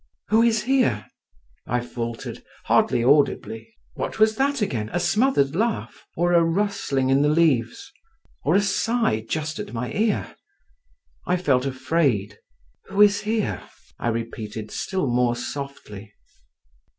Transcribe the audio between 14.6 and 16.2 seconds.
still more softly.